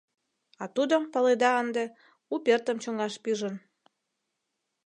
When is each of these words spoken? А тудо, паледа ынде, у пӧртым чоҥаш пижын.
А 0.63 0.65
тудо, 0.75 0.95
паледа 1.13 1.51
ынде, 1.61 1.83
у 2.33 2.35
пӧртым 2.45 2.77
чоҥаш 2.83 3.13
пижын. 3.23 3.55